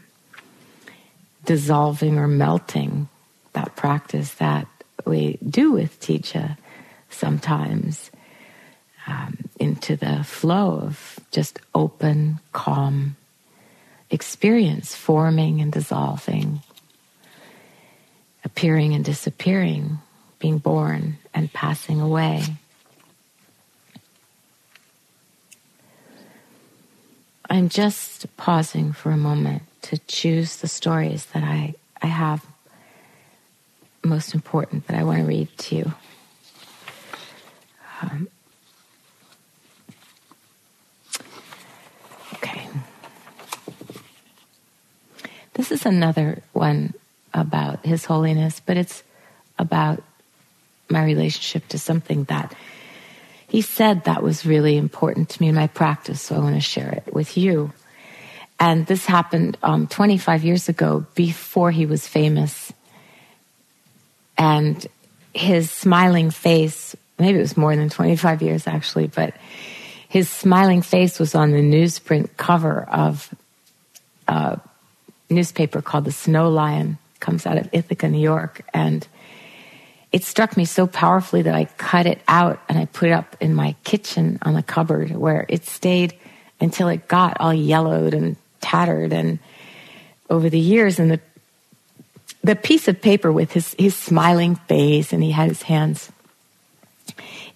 [1.43, 3.09] dissolving or melting
[3.51, 4.67] that practice that
[5.05, 6.57] we do with Teja
[7.09, 8.11] sometimes
[9.07, 13.17] um, into the flow of just open, calm
[14.13, 16.61] experience, forming and dissolving,
[18.45, 19.97] appearing and disappearing,
[20.37, 22.43] being born and passing away.
[27.49, 32.45] I'm just pausing for a moment to choose the stories that I, I have
[34.03, 35.93] most important that I want to read to you.
[38.01, 38.27] Um,
[45.63, 46.93] This is another one
[47.33, 49.01] about His Holiness, but it's
[49.57, 50.03] about
[50.89, 52.53] my relationship to something that
[53.47, 56.59] he said that was really important to me in my practice, so I want to
[56.59, 57.71] share it with you.
[58.59, 62.73] And this happened um, 25 years ago before he was famous.
[64.37, 64.85] And
[65.33, 69.33] his smiling face maybe it was more than 25 years actually, but
[70.09, 73.33] his smiling face was on the newsprint cover of
[74.27, 74.59] a
[75.29, 79.07] newspaper called the Snow Lion, comes out of Ithaca, New York, and
[80.11, 83.35] it struck me so powerfully that I cut it out and I put it up
[83.39, 86.13] in my kitchen on the cupboard where it stayed
[86.61, 89.39] until it got all yellowed and tattered and
[90.29, 91.19] over the years and the
[92.43, 96.11] the piece of paper with his his smiling face and he had his hands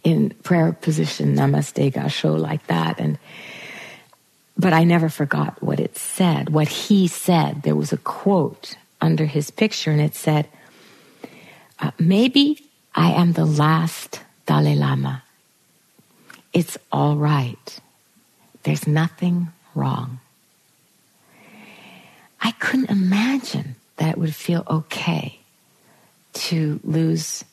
[0.04, 3.00] in prayer position, namaste gassho, like that.
[3.00, 3.18] And
[4.58, 7.64] but I never forgot what it said, what he said.
[7.64, 10.48] There was a quote under his picture, and it said,
[11.80, 15.24] uh, "Maybe I am the last Dalai Lama.
[16.52, 17.80] It's all right.
[18.64, 20.20] There's nothing wrong.
[22.42, 25.40] I couldn't imagine that it would feel okay
[26.34, 27.44] to lose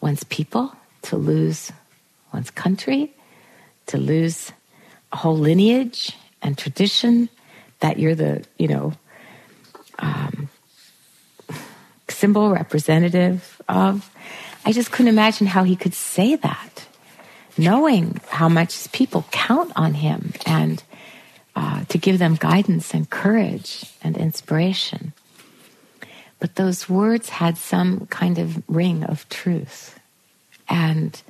[0.00, 1.72] one's people, to lose
[2.32, 3.12] one's country,
[3.86, 4.52] to lose
[5.12, 7.28] whole lineage and tradition
[7.80, 8.92] that you're the, you know,
[9.98, 10.48] um,
[12.08, 14.10] symbol representative of.
[14.64, 16.86] I just couldn't imagine how he could say that,
[17.56, 20.82] knowing how much people count on him and
[21.56, 25.12] uh, to give them guidance and courage and inspiration.
[26.38, 29.98] But those words had some kind of ring of truth.
[30.68, 31.20] And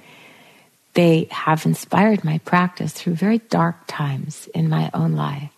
[0.99, 5.53] they have inspired my practice through very dark times in my own life.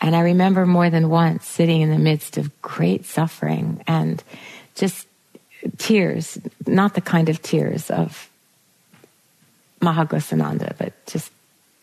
[0.00, 4.22] And I remember more than once sitting in the midst of great suffering and
[4.76, 5.08] just
[5.78, 6.38] tears,
[6.68, 8.30] not the kind of tears of
[9.80, 11.32] Maha Ghosananda, but just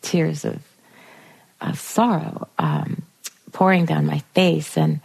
[0.02, 0.62] tears of,
[1.60, 3.02] of sorrow um,
[3.52, 5.02] pouring down my face and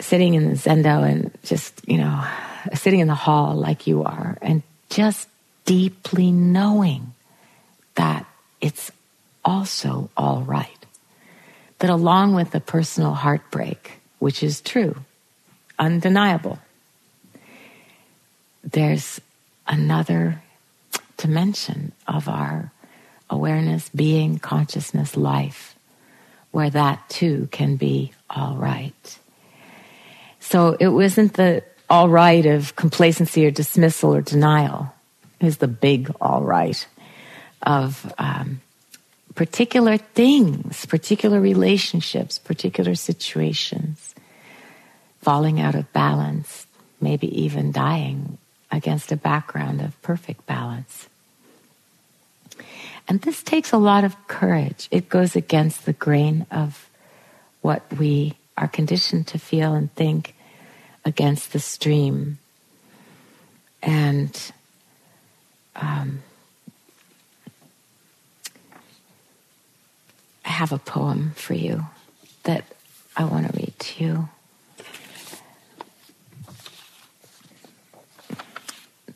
[0.00, 2.26] sitting in the zendo and just, you know,
[2.74, 5.28] sitting in the hall like you are and just
[5.64, 7.14] deeply knowing
[7.94, 8.26] that
[8.60, 8.90] it's
[9.44, 10.86] also all right.
[11.78, 14.96] That along with the personal heartbreak, which is true,
[15.78, 16.58] undeniable,
[18.62, 19.20] there's
[19.66, 20.42] another
[21.16, 22.70] dimension of our
[23.28, 25.74] awareness, being, consciousness, life,
[26.50, 29.18] where that too can be all right.
[30.38, 34.92] So it wasn't the all right of complacency or dismissal or denial.
[35.42, 36.86] Was the big all right
[37.62, 38.60] of um,
[39.34, 44.14] particular things, particular relationships, particular situations,
[45.20, 46.66] falling out of balance,
[47.00, 48.38] maybe even dying
[48.70, 51.08] against a background of perfect balance.
[53.08, 54.86] And this takes a lot of courage.
[54.92, 56.88] It goes against the grain of
[57.62, 60.36] what we are conditioned to feel and think
[61.04, 62.38] against the stream.
[63.82, 64.52] And
[65.76, 66.22] um,
[70.44, 71.86] I have a poem for you
[72.44, 72.64] that
[73.16, 74.28] I want to read to you.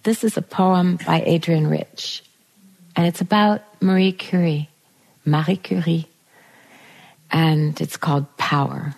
[0.02, 2.22] This is a poem by Adrienne Rich,
[2.94, 4.68] and it's about Marie Curie,
[5.24, 6.06] Marie Curie,
[7.30, 8.94] and it's called Power.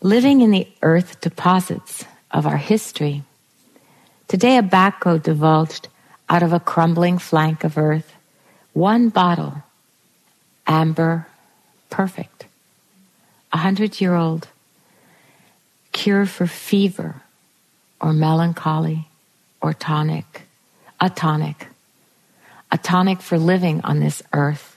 [0.00, 3.22] Living in the earth deposits of our history,
[4.28, 5.88] today a backhoe divulged
[6.28, 8.14] out of a crumbling flank of earth.
[8.72, 9.62] One bottle,
[10.66, 11.26] amber,
[11.90, 12.46] perfect,
[13.52, 14.48] a hundred year old
[15.92, 17.22] cure for fever
[18.00, 19.08] or melancholy
[19.60, 20.42] or tonic,
[21.00, 21.68] a tonic,
[22.70, 24.76] a tonic for living on this earth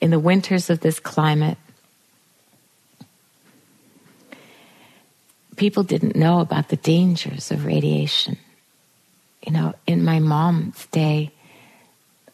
[0.00, 1.58] in the winters of this climate.
[5.60, 8.38] People didn't know about the dangers of radiation.
[9.44, 11.32] You know, in my mom's day,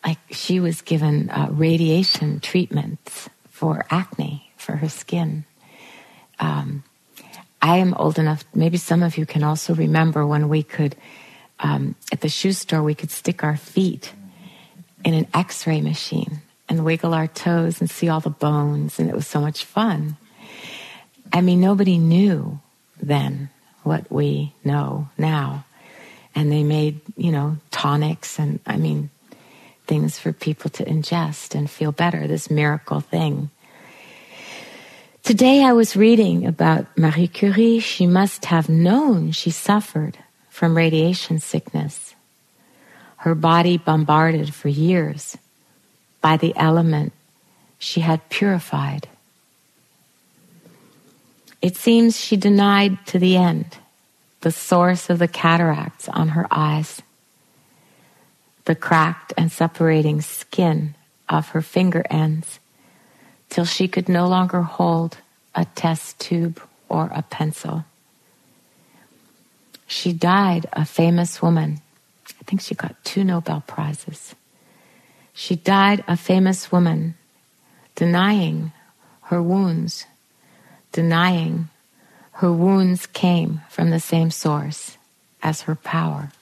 [0.06, 5.44] like she was given uh, radiation treatments for acne for her skin.
[6.38, 6.84] Um,
[7.60, 10.94] I am old enough, maybe some of you can also remember when we could,
[11.58, 14.12] um, at the shoe store, we could stick our feet
[15.04, 19.10] in an x ray machine and wiggle our toes and see all the bones, and
[19.10, 20.16] it was so much fun.
[21.32, 22.60] I mean, nobody knew
[23.00, 23.50] then
[23.82, 25.64] what we know now.
[26.34, 29.10] And they made, you know, tonics and, I mean,
[29.86, 33.50] things for people to ingest and feel better, this miracle thing.
[35.22, 37.80] Today I was reading about Marie Curie.
[37.80, 40.18] She must have known she suffered
[40.50, 42.14] from radiation sickness.
[43.18, 45.36] Her body bombarded for years
[46.20, 47.12] by the element
[47.78, 49.08] she had purified.
[51.66, 53.78] It seems she denied to the end
[54.42, 57.02] the source of the cataracts on her eyes,
[58.66, 60.94] the cracked and separating skin
[61.28, 62.60] of her finger ends
[63.48, 65.18] till she could no longer hold
[65.56, 67.84] a test tube or a pencil.
[69.88, 71.80] She died a famous woman.
[72.28, 74.36] I think she got two Nobel Prizes.
[75.32, 77.16] She died a famous woman,
[77.96, 78.70] denying
[79.22, 80.06] her wounds,
[80.96, 81.68] denying
[82.40, 84.96] her wounds came from the same source
[85.42, 86.32] as her power.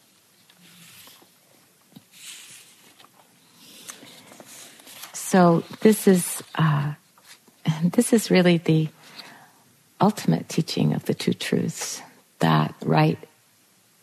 [5.12, 6.94] So this is uh,
[7.82, 8.88] this is really the
[10.00, 12.00] ultimate teaching of the two truths
[12.38, 13.18] that right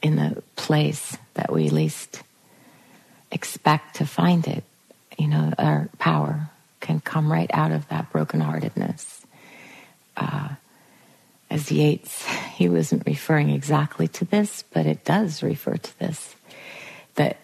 [0.01, 2.23] in the place that we least
[3.31, 4.65] expect to find it,
[5.17, 6.49] you know, our power
[6.81, 9.20] can come right out of that brokenheartedness.
[10.17, 10.49] Uh,
[11.49, 16.35] as Yeats, he wasn't referring exactly to this, but it does refer to this.
[17.15, 17.37] That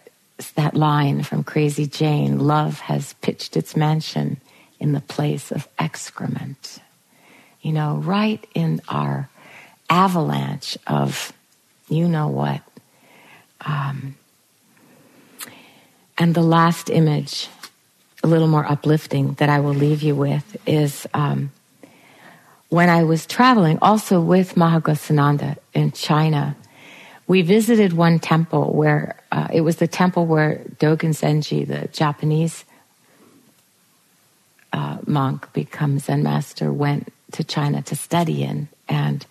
[0.55, 4.39] that line from Crazy Jane, love has pitched its mansion
[4.79, 6.79] in the place of excrement.
[7.61, 9.29] You know, right in our
[9.89, 11.33] avalanche of
[11.89, 12.61] you know what.
[13.61, 14.15] Um,
[16.17, 17.49] and the last image,
[18.23, 21.51] a little more uplifting, that I will leave you with is um,
[22.69, 26.55] when I was traveling, also with Maha Ghosananda in China.
[27.27, 32.63] We visited one temple where uh, it was the temple where Dogen Zenji, the Japanese
[34.71, 39.25] uh, monk, become Zen master, went to China to study in, and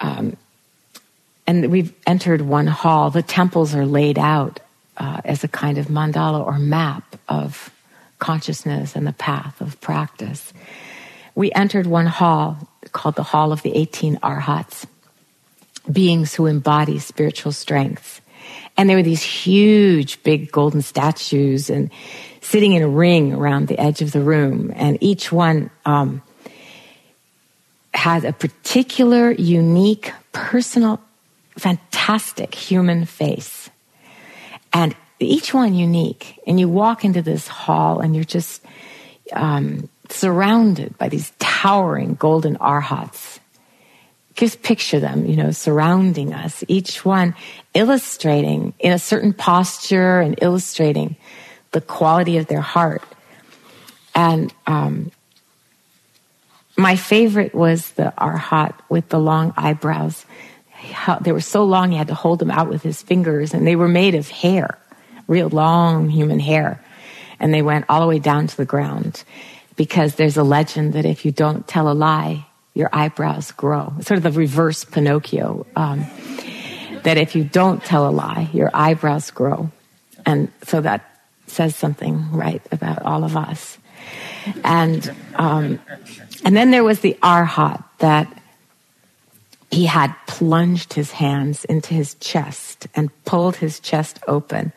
[0.00, 0.36] um,
[1.46, 3.10] and we've entered one hall.
[3.10, 4.60] The temples are laid out
[4.98, 7.70] uh, as a kind of mandala or map of
[8.18, 10.52] consciousness and the path of practice.
[11.38, 12.58] We entered one hall
[12.90, 14.88] called the Hall of the 18 Arhats,
[15.88, 18.20] beings who embody spiritual strengths.
[18.76, 21.92] And there were these huge, big golden statues and
[22.40, 24.72] sitting in a ring around the edge of the room.
[24.74, 26.22] And each one um,
[27.94, 31.00] a particular, unique, personal,
[31.56, 33.70] fantastic human face.
[34.72, 36.40] And each one unique.
[36.48, 38.60] And you walk into this hall and you're just
[39.32, 43.40] um, surrounded by these towering golden arhats.
[44.34, 47.34] Just picture them, you know, surrounding us, each one
[47.74, 51.16] illustrating in a certain posture and illustrating
[51.72, 53.02] the quality of their heart.
[54.14, 55.10] And um,
[56.76, 60.24] my favorite was the arhat with the long eyebrows.
[61.20, 63.74] They were so long, he had to hold them out with his fingers, and they
[63.74, 64.78] were made of hair,
[65.26, 66.82] real long human hair.
[67.40, 69.24] And they went all the way down to the ground
[69.78, 73.94] because there's a legend that if you don't tell a lie, your eyebrows grow.
[74.00, 75.66] Sort of the reverse Pinocchio.
[75.76, 76.04] Um,
[77.04, 79.70] that if you don't tell a lie, your eyebrows grow.
[80.26, 83.78] And so that says something right about all of us.
[84.64, 85.80] And um,
[86.44, 88.26] and then there was the arhat that
[89.70, 94.72] he had plunged his hands into his chest and pulled his chest open,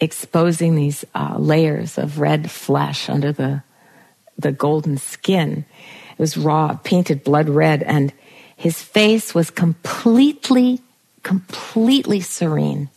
[0.00, 3.62] exposing these uh, layers of red flesh under the
[4.38, 5.64] the golden skin.
[6.12, 8.12] It was raw, painted blood red, and
[8.56, 10.80] his face was completely,
[11.22, 12.88] completely serene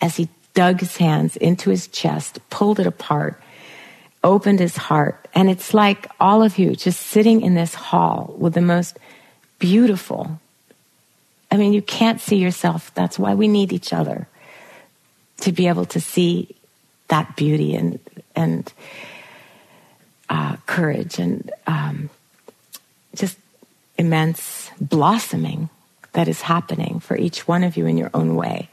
[0.00, 3.40] as he dug his hands into his chest, pulled it apart,
[4.22, 5.28] opened his heart.
[5.34, 8.98] And it's like all of you just sitting in this hall with the most
[9.58, 10.40] beautiful.
[11.50, 12.92] I mean, you can't see yourself.
[12.94, 14.26] That's why we need each other
[15.38, 16.54] to be able to see
[17.08, 17.98] that beauty and,
[18.36, 18.72] and,
[20.30, 22.08] uh, courage and um,
[23.14, 23.36] just
[23.98, 25.68] immense blossoming
[26.12, 28.70] that is happening for each one of you in your own way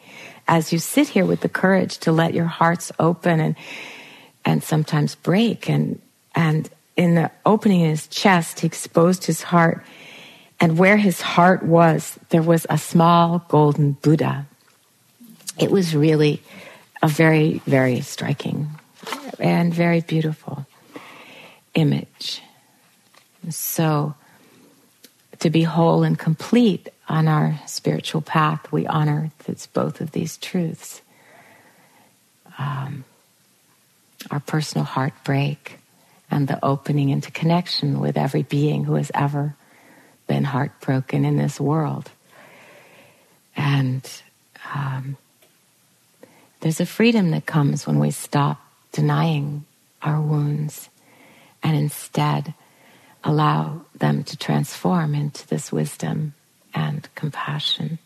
[0.48, 3.56] as you sit here with the courage to let your hearts open and
[4.48, 5.70] and sometimes break.
[5.70, 6.02] And,
[6.34, 9.84] and in the opening in his chest, he exposed his heart.
[10.60, 14.48] And where his heart was, there was a small golden Buddha.
[15.60, 16.42] It was really
[17.02, 18.70] a very, very striking
[19.38, 20.66] and very beautiful
[21.78, 22.42] image.
[23.50, 24.16] So,
[25.40, 30.36] to be whole and complete on our spiritual path, we honor that's both of these
[30.38, 31.02] truths.
[32.58, 33.06] Um,
[34.32, 35.78] our personal heartbreak,
[36.30, 39.56] and the opening into connection with every being who has ever
[40.26, 42.12] been heartbroken in this world.
[43.56, 44.10] And
[44.74, 45.16] um,
[46.60, 48.60] there's a freedom that comes when we stop
[48.92, 49.66] denying
[50.02, 50.90] our wounds
[51.64, 52.54] and instead
[53.24, 56.34] allow them to transform into this wisdom
[56.74, 58.00] and compassion.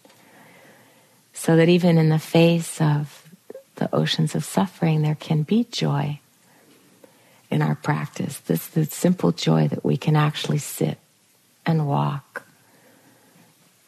[1.33, 3.29] So that even in the face of
[3.75, 6.19] the oceans of suffering, there can be joy
[7.49, 8.39] in our practice.
[8.39, 10.97] This the simple joy that we can actually sit
[11.65, 12.45] and walk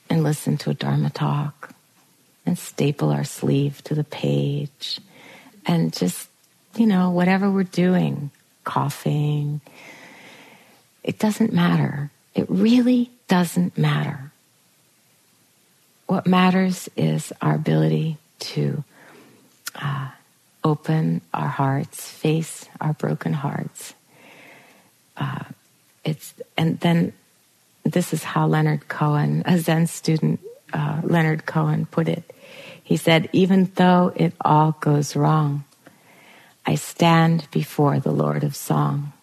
[0.09, 1.73] and listen to a Dharma talk
[2.45, 4.99] and staple our sleeve to the page
[5.65, 6.29] and just,
[6.75, 8.31] you know, whatever we're doing,
[8.63, 9.61] coughing,
[11.03, 12.11] it doesn't matter.
[12.33, 14.31] It really doesn't matter.
[16.07, 18.83] What matters is our ability to
[19.75, 20.09] uh,
[20.63, 23.93] open our hearts, face our broken hearts.
[25.17, 25.43] Uh,
[26.03, 27.13] it's and then
[27.83, 30.39] this is how Leonard Cohen, a Zen student,
[30.71, 32.23] uh, Leonard Cohen, put it.
[32.83, 35.63] He said, Even though it all goes wrong,
[36.65, 39.13] I stand before the Lord of Song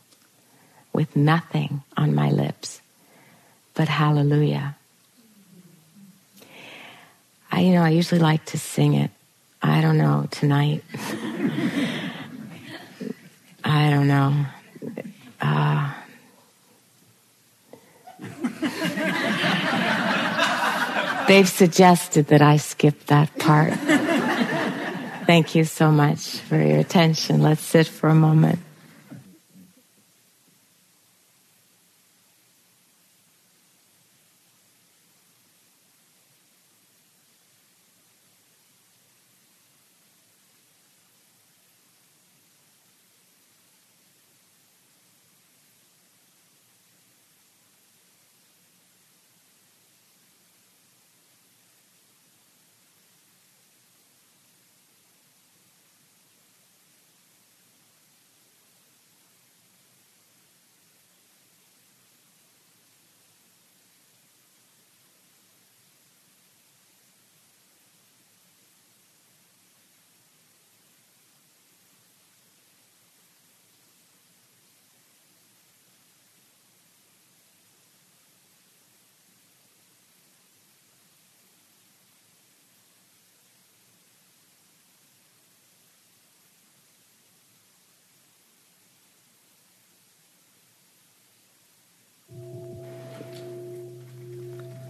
[0.92, 2.80] with nothing on my lips
[3.80, 4.76] but hallelujah.
[7.50, 9.10] I, you know, I usually like to sing it.
[9.62, 10.84] I don't know, tonight.
[13.64, 14.44] I don't know.
[15.40, 15.94] Uh,
[21.28, 23.72] they've suggested that I skip that part.
[25.26, 27.42] Thank you so much for your attention.
[27.42, 28.58] Let's sit for a moment.